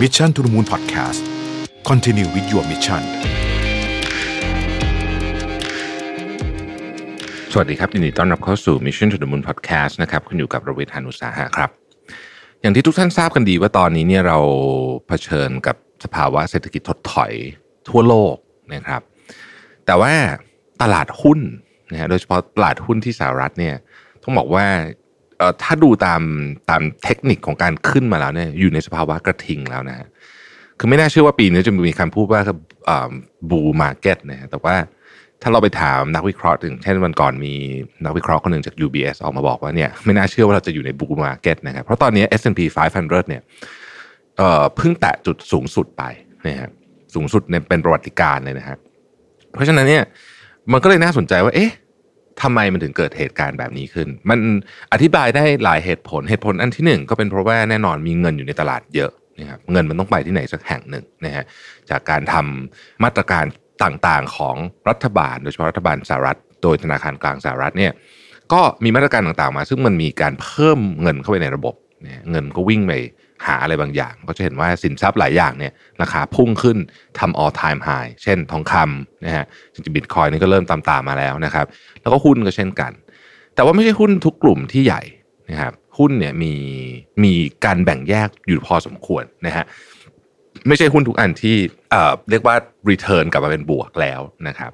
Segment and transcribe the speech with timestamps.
[0.00, 1.20] Mission to the Moon Podcast
[1.88, 3.02] Continue with your mission
[7.52, 11.70] สวัสดีครับยินดีต้อนรับเข้าสู่ Mission to the Moon Podcast นะครับคุณอยู่กับระเวทหานุสาหะครับ
[12.60, 14.38] อย่างที่ทุกท่านทราบกันดีว่าตอนนี้เนี่ยเรา
[15.06, 17.32] เผชิญกับสภาวะเศรษฐกิจถดถอย
[17.88, 18.34] ทั่วโลก
[18.74, 19.02] นะครับ
[19.86, 20.12] แต่ว่า
[20.82, 21.38] ตลาดหุ้น
[21.90, 23.74] นะฮะโดยเฉพาะตลาดหุ้นที่สหรัฐเนี่ย
[24.22, 24.66] ต้องบอกว่า
[25.62, 26.22] ถ้าดูตาม
[26.70, 30.08] ตามเทคนิคของการขึ้นมาแล้วเนี่ยอยู่ในสภาวะกระทิงแล้วนะฮะ
[30.78, 32.40] คือไม่น่าเชื่อว่าปีนี้จะมีคำพูดว่า
[33.50, 34.76] บูมาเก็ตนะฮะแต่ว่า
[35.42, 37.54] ถ้าเราไปถามนักวิเคราะห์ถึงเช่นวันก่อนมี
[38.04, 42.60] นักวิเคราะห์คนหนึ่งจาก UBS ออกมาบอกว่าเนี่ยไม่น่าเชื่อว่าเราจะอยู่ในบูมาเก็ตนะครับเพราะตอนนี้ S&P
[42.96, 43.42] 500 เนี่ย
[44.38, 46.02] เอ่อเพิ่งแตะจุดสูงสุดไป
[46.46, 46.70] นะฮะ
[47.14, 48.76] สูงสุดในเป็นประวัติการเลยนะฮะ
[49.54, 50.04] เพราะฉะนั้นเนี่ย
[50.72, 51.70] มันก็เลยน่าสนใจว่าเอ๊ะ
[52.42, 54.38] ทำไมมันถึงเกิดเหตุการณ์แบบนี้ขึ้น มัน
[54.92, 61.44] อธิบายได้หลายเหตุผลเหตุผลอันที่หนึ่งก็เป็นเพราะว่าแน่นอนมีเงินอยู่ในตลาดเยอะนะครับเงินมันต้องไปที่ไหนสักแห่งหนึ่งนะฮะ
[61.90, 63.44] จากการทำมาตรการ
[63.84, 64.56] ต่างๆของ
[64.88, 67.92] รัฐบาล โดยเฉพาะรัฐบาลสหรัฐ โดยธนาคารกลางสหรัฐเนี่ย
[68.52, 72.92] ก็มีมาตรการต่างๆมา ซึ่งมันมีการเพิ่มเงินเข้าไปในระบบเนี่ยเงินก็วิ่งไป
[73.46, 76.78] หาอะไรบางอย่าง ก็จะเห็นว่าสินทรัพย์หลายอย่างเนี่ยราคาพุ่งขึ้น
[77.18, 81.66] ทำ all time high เช่นทองคำนะฮะจริงๆบิตคอยนี่ก็เริ่มตามๆมาแล้วนะครับ
[82.02, 82.92] แล้วก็หุ้นก็เช่นกัน
[83.54, 85.02] แต่ว่าไม่ใช่หุ้นทุกกลุ่มที่ใหญ่
[85.50, 86.54] นะครับหุ้นเนี่ยมี
[87.24, 87.32] มี
[87.64, 89.64] การแบ่งแยกอยู่พอสมควรนะฮะ
[90.68, 91.56] ไม่ใช่หุ้นทุกอันที่
[91.90, 92.54] เอ่อเรียกว่า
[92.90, 94.70] return กลับมาเป็นบวกแล้วนะครับ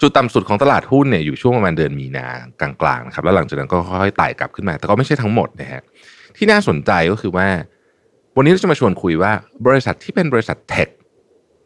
[0.00, 2.26] จุดต่ำสุดของตลาดหุ้นเนี่ยอยู่ช่วงประมาณเดือนมีนา
[2.60, 5.82] กลางๆนะครับแล้วหลังจากนั้นก็ค่อยๆไต่กลับขึ้นมา แต่ก็ไม่ใช่ทั้งหมดนะฮะ
[6.36, 7.46] ที่น่าสนใจก็คือว่า
[8.36, 9.32] วันนี้เราจะมาชวนคุยว่า
[9.66, 10.88] บริษัทที่เป็นบริษัท tech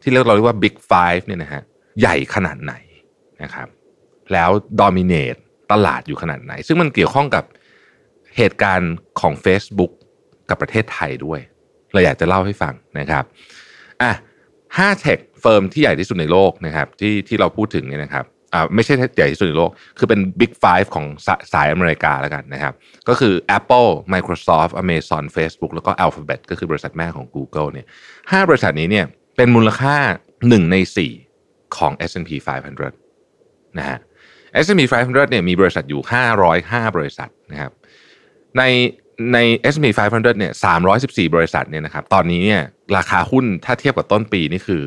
[0.01, 1.61] ที่เรียกเราเรียกว่า Big Five เนี่ยนะฮะ
[1.99, 2.73] ใหญ่ขนาดไหน
[3.43, 3.67] นะครับ
[4.33, 4.49] แล้ว
[4.81, 5.35] dominate
[5.71, 7.43] ตลาดอยู่ขนาดไหน ซึ่งมันเกี่ยวข้องกับ
[8.37, 9.91] เหตุการณ์ของ Facebook
[10.49, 11.39] กับประเทศไทยด้วย
[11.93, 13.23] เราอยากจะเล่าให้ฟังนะครับ
[14.01, 14.11] อะ
[14.77, 22.73] ห้า tech firm ที่ใหญ่ที่สุดในโลกนะครับที่ที่เราพูดถึงเนี่ยนะครับ อ่าไม่ใช่ใหญ่ที่สุดในโลก คือเป็น Big Five ของสาสายอเมริกาแล้วกันนะครับ
[23.09, 27.85] ก็คือ Apple Microsoft Amazon Facebook แล้วก็ Alphabet ก็คือบริษัทแม่ของ Google เนี่ย
[28.31, 29.05] ห้าบริษัทนี้เนี่ย
[29.37, 29.95] เป็นมูลค่า
[30.47, 31.11] หนึ่งในสี่
[31.77, 32.29] ของ S&P
[33.03, 33.99] 500 นะฮะ
[34.63, 36.01] S&P 500 เนี่ยมีบริษัทอยู่
[36.47, 37.71] 505 บริษัทนะครับ
[38.57, 38.63] ใน
[39.33, 39.37] ใน
[39.73, 40.53] S&P 500 เนี่ย
[40.93, 42.61] 314 บริษัทเนี่ยนะครับ ตอนนี้เนี่ย
[42.97, 44.83] ราคาหุ้นถ้าเทียบกับต้นปีนี่คือ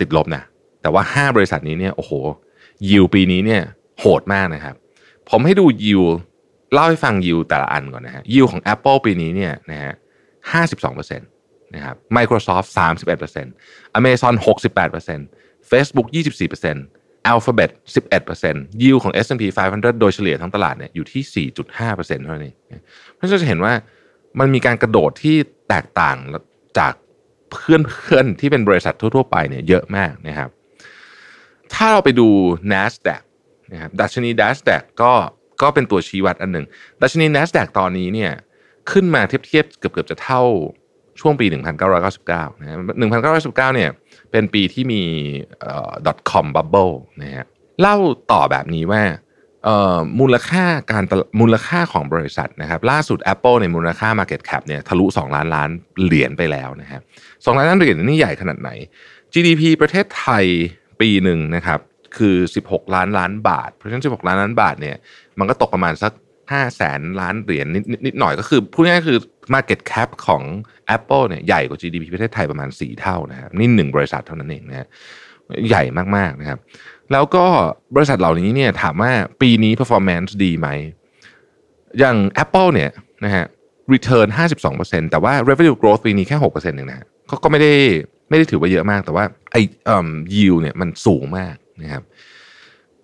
[0.00, 0.42] ติดลบนะ
[0.82, 2.12] แต่ว่า 5 บริษัทนี้เนี่ย โอ้โห
[2.90, 3.62] ยิวปีนี้เนี่ย
[4.00, 4.74] โหดมากนะครับ
[5.30, 6.02] ผมให้ดูยิว
[6.72, 9.92] เล่าให้ฟังยิวแต่ละอันก่อนนะฮะยิวของ Apple ปีนี้เนี่ยนะฮะ
[10.52, 11.28] 52%นต์
[11.74, 17.70] นะครับ Microsoft 31% Amazon 68% Facebook 24% Alphabet
[18.24, 19.42] 11% yield ของ S&P
[19.72, 22.56] 500 โดยเฉลี่ยทั้งตลาดเนี่ยอยู่ที่ 4.5%เท่านั้นเอง
[23.14, 23.72] เพราะฉะนั้นจะเห็นว่า
[24.40, 25.36] มันมีการกระโดดที่
[25.68, 26.16] แตกต่าง
[26.78, 26.92] จาก
[27.52, 30.50] เพื่อนๆที่เป็นบริษัททั่ว ๆ ไปเนี่ยเยอะมากนะครับ
[31.74, 32.28] ถ้าเราไปดู
[32.72, 33.22] NASDAQ
[33.72, 35.12] นะครับดัชนี NASDAQ ก็
[35.62, 36.66] ก็เป็นตัวชี้วัดอันหนึ่ง
[37.02, 38.32] ดัชนี NASDAQ ตอนนี้เนี่ย
[38.90, 40.42] ขึ้นมาเทียบเทียบเกือบเกือบจะเท่า
[41.20, 41.46] ช่วงปี
[42.04, 42.76] 1999นะฮะ
[43.20, 43.90] 1999เนี่ย
[44.30, 45.02] เป็นปีที่มี
[46.30, 47.46] .com bubble นะฮะ
[47.80, 47.96] เล่า
[48.32, 49.02] ต่อแบบนี้ว่า
[50.20, 51.04] มูลค่าการ
[51.40, 55.70] มูลค่าของบริษัทนะครับล่าสุด Apple ในมูลค่า Market Cap เนี่ยทะลุ 2 ล้านล้าน
[56.04, 57.02] เหรียญไปแล้วนะครับ
[57.44, 58.70] สล้านล้านเหรียญนี่ใหญ่ขนาดไหน
[59.32, 60.44] GDP ประเทศไทย
[61.02, 61.80] ปีหนึ่งนะครับ
[62.16, 62.36] คือ
[62.66, 64.96] 16 ล้านล้านบาท เพราะฉะนั้น 16 ล้านล้านบาทเนี่ย
[65.38, 69.18] มันก็ตกประมาณสัก5แสนล้านเหรียญนิดนิดหน่อยก็คือพูดง่ายๆคือ
[69.54, 70.42] Market Cap ของ
[70.96, 74.86] Apple เนี่ยใหญ่กว่า GDP ประเทศไทยประมาณ 4 เท่านะครับนี่หนึ่งบริษัทเท่านั้นเองนะฮะ
[75.68, 75.82] ใหญ่
[76.16, 76.58] มากๆนะครับ
[77.12, 77.44] แล้วก็
[77.96, 80.68] บริษัทเหล่านี้เนี่ยถามว่าปีนี้ performance ดีไหม
[81.98, 82.90] อย่าง Apple เนี่ย
[83.24, 83.44] นะฮะ
[83.92, 84.26] return
[84.70, 87.72] 52%แต่ว่า revenue growth ปีนี้แค่6%เองนะฮะก็ก็ไม่ได้
[88.32, 89.56] ไม่ได้ถือว่าเยอะมาก แต่ว่าไอ
[89.86, 92.02] เอ็มยิวเนี่ยมันสูงมากนะครับ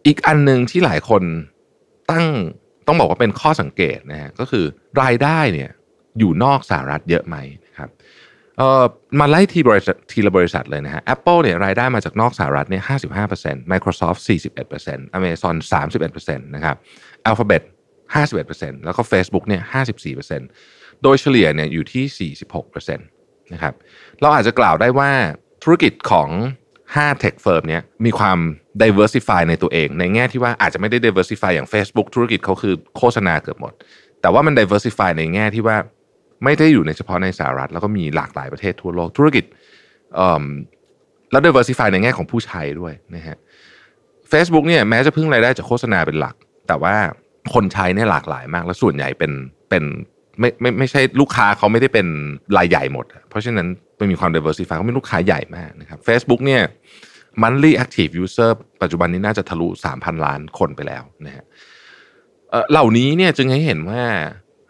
[0.07, 1.23] อีกอันหนึ่งที่หลายคน
[2.11, 2.27] ตั้ง
[2.87, 4.65] ต้องบอกว่าเป็นข้อสังเกตนะฮะก็คือ
[5.03, 5.71] รายได้เนี่ย
[6.19, 7.37] อยู่นอกสหรัฐเยอะไหม
[7.67, 7.89] นะครับ
[8.59, 8.85] เอ่อ
[9.21, 16.77] มาไล่ทีบริษัททีละบริษัทเลยนะฮะแอปเปิลเนี่ยรายได้มาจากนอกสหรัฐเนี่ยห้าสิบห้าเปอร์เซ็นต์ Microsoft สี่สิบเอ็ดเปอร์เซ็นต์อเมซอนสามสิบเอ็ดเปอร์เซ็นต์นะครับ
[17.27, 17.63] Alphabet
[18.15, 20.49] ห้าสิบเอ็ดเปอร์เซ็นต์แล้วก็เฟซบุ๊กเนี่ยห้าสิบสี่เปอร์เซ็นต์
[21.03, 23.75] โดยเฉลี่ยเนี่ยอยู่ที่สี่สิบหกเปอร์เซ็นต์นะครับ
[24.21, 25.11] เราอาจจะกล่าวได้ว่า
[25.63, 26.29] ธุรกิจของ
[26.77, 28.39] 5 tech firm เนี้ยมีความ
[28.83, 33.73] diversify ในตัวเอง ในแง่ที่ว่าอาจจะไม่ได้ diversify อย่าง Facebook ธุรกิจเขาคือโฆษณาเกือบหมด
[34.21, 35.77] แต่ว่ามัน diversify ในแง่ที่ว่า
[36.45, 39.45] ไม่ได้อยู่ในเฉพาะในสหรัฐ แล้วก็มีหลากหลายประเทศทั่วโลกธุรกิจ
[41.31, 43.39] แล้ว diversify ในแง่ของผู้ใช้ด้วยนะฮะ
[44.33, 46.35] Facebook เนี่ยแม้จะพึ่งรายได้จากโฆษณาเป็นหลัก
[46.69, 46.95] แต่ว่า
[47.55, 49.33] คนใช้เนี่ยหลากหลายมาก และส่วนใหญ่เป็น
[49.71, 49.85] เป็น
[50.41, 52.07] ไม่ไม่ไม่ใช่ลูกค้าเขาไม่ได้เป็น
[52.57, 53.67] รายใหญ่หมด เพราะฉะนั้น
[53.99, 56.63] มันมีความ diversify เขาเป็นลูกค้าใหญ่มากนะครับ Facebook เนี่ย
[57.43, 58.51] monthly active user
[58.83, 61.45] ปัจจุบันนี้น่าจะทะลุ 3,000 ล้านคนไปแล้วนะฮะ
[62.71, 64.03] เหล่านี้เนี่ยจึงให้เห็นว่า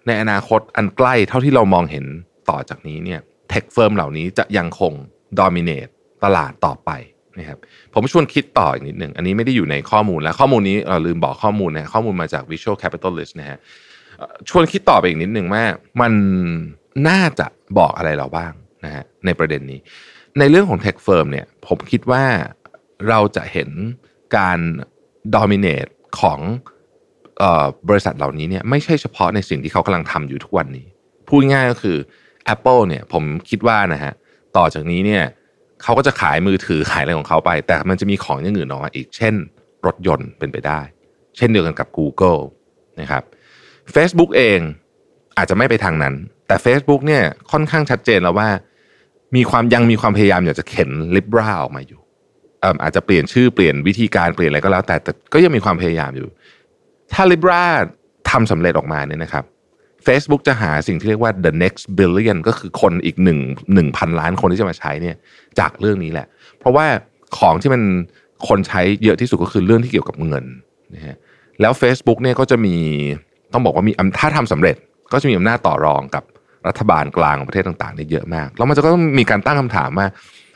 [0.07, 2.05] ในอนาคตอันใกล้เท่าที่เรามองเห็น
[2.51, 4.93] ต่อจากนี้เนี่ยเทคเฟิร์มเหล่านี้จะยังคง
[5.41, 5.91] dominate
[6.25, 6.91] ตลาดต่อไป
[7.39, 7.59] นะครับ
[7.95, 13.59] ผมชวนคิดต่ออีกนิดหนึ่ง อันนี้ไม่ได้อยู่ในข้อมูลแล้ว ข้อมูลนี้เราลืมบอกข้อมูลนะข้อมูลมาจาก Visual Capitalist นะฮะ
[14.49, 15.65] ชวนคิดต่อไปอีกนิดหนึ่งว่า
[16.01, 16.13] มัน
[17.09, 17.47] น่าจะ
[17.79, 18.53] บอกอะไรเราบ้าง
[18.85, 19.81] นะฮะในประเด็นนี้
[20.39, 22.25] ในเรื่องของ Tech Firm เนี่ยผมคิดว่า
[23.09, 23.71] เราจะเห็น
[24.37, 24.59] การ
[25.35, 26.41] dominate ของ
[27.89, 30.87] บริษัทเหล่านี้เนี่ยไม่ใช่เฉพาะในสิ่งที่เขากำลังทำอยู่ทุกวันนี้
[31.29, 31.97] พูดง่ายก็คือ
[32.55, 34.13] Apple เนี่ยผมคิดว่านะฮะ
[34.57, 35.25] ต่อจากนี้เนี่ย
[35.83, 39.35] เขาก็จะขายมือถือขายอะไรของเขาไป แต่มันจะมีของอย่างอื่นออกมาอีก เช่น
[39.87, 40.81] รถยนต์เป็นไปได้
[41.37, 42.41] เช่นเดียวกันกับ Google
[43.01, 43.23] นะครับ
[43.95, 44.61] Facebook เอง
[45.39, 46.15] อาจจะไม่ไปทางนั้น
[46.47, 48.49] แต่ Facebook เนี่ยค่อนข้างชัดเจนแล้วว่า
[49.37, 52.01] มีความยังมีความพยายามอยากจะเข็น Libra ออกมาอยู่
[52.83, 56.29] อาจจะเปลี่ยนชื่อเปลี่ยนวิธีการเปลี่ยนอะไรก็แล้ว แต่แต่ก็ยังมีความพยายามอยู่
[57.13, 57.63] ถ้า Libra
[58.31, 59.45] ทำสำเร็จออกมาเนี่ยนะครับ
[60.07, 63.39] Facebook จะหาสิ่งที่เรียกว่า the next billion ก็คือคนอีกหนึ่ง
[63.75, 65.17] หนึ่งพันล้านคนที่จะมาใช้เนี่ย
[65.59, 66.27] จากเรื่องนี้แหละ
[66.59, 66.87] เพราะว่า
[67.39, 67.83] ของที่มัน
[68.49, 70.45] คนใช้เยอะที่สุดก็คือเรื่องที่เกี่ยวกับเงิน
[70.95, 71.17] นะฮะ
[71.61, 72.77] แล้ว Facebook เนี่ยก็จะมี
[73.53, 74.77] ต้องบอกว่ามีถ้าทำสำเร็จ
[75.13, 76.25] ก็จะมีอำนาจต่อรองกับ
[76.69, 80.07] รัฐบาลกลางของประเทศต่างๆได้เยอะมากแล้วมันจะก็ต้องมีการตั้งคำถามว่า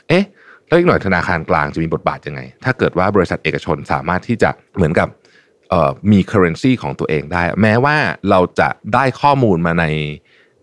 [0.09, 0.25] เอ๊ะ
[0.67, 5.07] แล้วอีกหน่อยธนาคารกลางจะมีบทบาทยังไง ถ้าเกิดว่าบริษัทเอกชนสามารถที่จะเหมือนกับ
[6.11, 7.95] มี currency ของตัวเองได้ แม้ว่า
[8.29, 9.85] เราจะได้ข้อมูลมาใน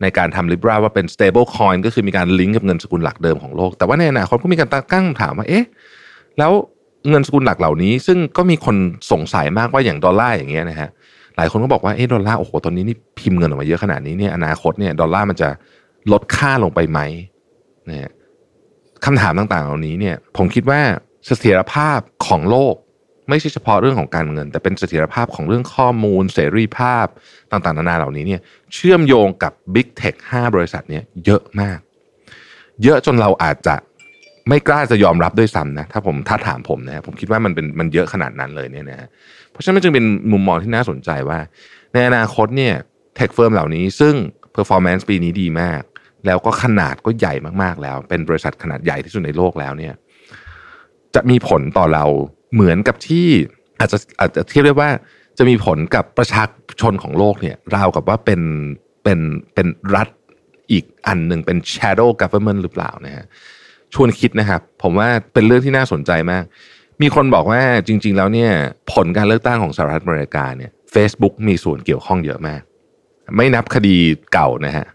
[0.03, 5.65] ในการทำ Libra ว่าเป็น stable coin ก็คือมีการลิงก์กับเงินสกุลหลักเดิมของโลก แต่ว่าในอนาคตก็มีการตั้งคำถามว่าเอ๊ะ
[6.39, 6.53] แล้ว
[7.11, 8.77] เงินสกุลหลักเหล่านี้ ซึ่งก็มีคน
[9.13, 10.91] สงสัยมากว่าอย่างดอลลาร์อย่างเงี้ยนะฮะ
[11.41, 15.49] ลายคนก็บอกว่าเอ๊ะดอลลาร์โอ้โหตอนนี้นี่พิมพ์เงินออกมาเยอะขนาดนี้เนี่ยอนาคตเนี่ยดอลลาร์มันจะ
[16.13, 17.01] ลดค่าลงไปไหม
[17.87, 18.11] เนี่ย
[19.05, 20.81] คำถามต่างๆ เหล่านี้เนี่ย ผมคิดว่า
[21.27, 22.75] เสถียรภาพของโลก
[23.29, 27.07] ไม่ใช่เฉพาะเรื่องของการเงิน แต่เป็นเสถียรภาพของเรื่องข้อมูล เสรีภาพ
[27.51, 28.41] ต่างๆ นานาเหล่านี้เนี่ย
[28.75, 31.79] เชื่อมโยงกับ Big Tech 5 บริษัทนี้เยอะมาก
[32.83, 33.77] เยอะจนเราอาจจะ
[34.49, 39.09] ไม่กล้าจะยอมรับด้วยซ้ำนะถ้าผมถ้าถามผมนะผมคิดว่ามันเป็นมันเยอะขนาดนั้นเลยเนี่ยนะ
[39.53, 41.39] เพราะฉะนั้นมันจึงเป็นมุมมองที่น่าสนใจว่า
[41.93, 42.75] ในอนาคตเนี่ย
[43.17, 44.15] tech firm เหล่านี้ซึ่ง
[44.57, 45.83] performance ปีนี้ดีมาก
[46.27, 49.95] แล้วก็ขนาดก็ใหญ่มากๆแล้ว เป็นบริษัทขนาดใหญ่ที่สุดในโลกแล้วเนี่ย
[51.15, 52.05] จะมีผลต่อเรา
[52.55, 53.27] เหมือนกับที่
[53.81, 54.91] อาจจะอาจจะเทียบได้ว่า
[55.39, 56.45] จะมีผลกับประชา
[56.81, 58.41] ชนของโลกเนี่ยราวกับว่าเป็น
[59.03, 59.19] เป็น
[59.55, 60.09] เป็นรัฐ
[60.73, 63.25] อีกอันหนึ่งเป็น shadow government หรือเปล่านะฮะ
[63.95, 66.45] ชวนคิดนะครับ ผมว่าเป็นเรื่องที่น่าสนใจมาก
[67.03, 68.51] มีคนบอกว่าจริง ๆ แล้วเนี่ย
[68.93, 72.63] ผลการเลือกตั้งของสหรัฐอเมริกาเนี่ย Facebook มีส่วนเกี่ยวข้องเยอะมาก
[73.37, 73.97] ไม่นับคดี
[74.33, 74.87] เก่านะฮะ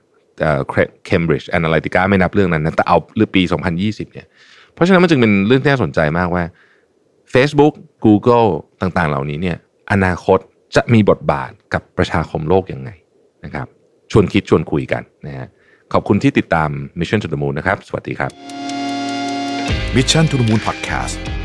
[1.06, 3.42] เคมบริดจ์แอนาลิติกาไม่นับเรื่องนั้นนะแต่เอาเรื่องปี
[3.78, 4.28] 2020 เนี่ย
[4.74, 6.44] เพราะฉะนั้นมันจึงเป็นเรื่องที่น่าสนใจมากว่า
[7.34, 7.74] Facebook
[8.06, 8.48] Google
[8.82, 9.58] ต่างๆ เหล่านี้เนี่ย
[9.92, 10.40] อนาคต
[10.76, 12.90] จะมีบทบาทกับประชาคมโลกยังไง
[13.46, 13.68] นะครับ
[14.12, 15.48] ชวนคิดชวนคุยกันนะฮะ
[15.94, 16.70] ขอบคุณที่ติดตาม
[17.00, 18.32] Mission to the Moon นะครับ สวัสดีครับ
[19.96, 21.45] Mission to the Moon Podcast